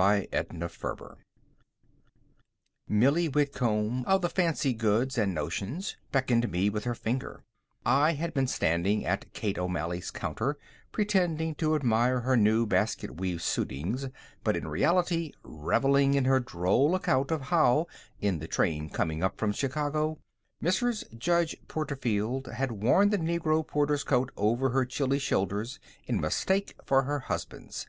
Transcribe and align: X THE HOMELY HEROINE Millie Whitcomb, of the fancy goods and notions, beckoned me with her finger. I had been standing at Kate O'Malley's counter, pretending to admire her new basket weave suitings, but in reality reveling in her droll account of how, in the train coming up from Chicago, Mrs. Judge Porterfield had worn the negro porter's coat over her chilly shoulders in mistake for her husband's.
X 0.00 0.30
THE 0.30 0.46
HOMELY 0.52 0.68
HEROINE 0.80 1.16
Millie 2.88 3.26
Whitcomb, 3.28 4.04
of 4.06 4.22
the 4.22 4.28
fancy 4.28 4.72
goods 4.72 5.18
and 5.18 5.34
notions, 5.34 5.96
beckoned 6.12 6.52
me 6.52 6.70
with 6.70 6.84
her 6.84 6.94
finger. 6.94 7.42
I 7.84 8.12
had 8.12 8.32
been 8.32 8.46
standing 8.46 9.04
at 9.04 9.32
Kate 9.32 9.58
O'Malley's 9.58 10.12
counter, 10.12 10.56
pretending 10.92 11.56
to 11.56 11.74
admire 11.74 12.20
her 12.20 12.36
new 12.36 12.64
basket 12.64 13.16
weave 13.16 13.42
suitings, 13.42 14.08
but 14.44 14.56
in 14.56 14.68
reality 14.68 15.32
reveling 15.42 16.14
in 16.14 16.26
her 16.26 16.38
droll 16.38 16.94
account 16.94 17.32
of 17.32 17.40
how, 17.40 17.88
in 18.20 18.38
the 18.38 18.46
train 18.46 18.90
coming 18.90 19.24
up 19.24 19.36
from 19.36 19.50
Chicago, 19.50 20.20
Mrs. 20.62 21.18
Judge 21.18 21.56
Porterfield 21.66 22.46
had 22.52 22.70
worn 22.70 23.10
the 23.10 23.18
negro 23.18 23.66
porter's 23.66 24.04
coat 24.04 24.30
over 24.36 24.68
her 24.70 24.84
chilly 24.84 25.18
shoulders 25.18 25.80
in 26.06 26.20
mistake 26.20 26.76
for 26.84 27.02
her 27.02 27.18
husband's. 27.18 27.88